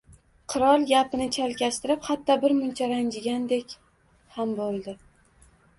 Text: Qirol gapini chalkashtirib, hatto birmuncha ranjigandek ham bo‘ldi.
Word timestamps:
Qirol 0.53 0.85
gapini 0.91 1.27
chalkashtirib, 1.35 2.09
hatto 2.09 2.39
birmuncha 2.47 2.91
ranjigandek 2.95 3.79
ham 4.39 4.59
bo‘ldi. 4.63 5.01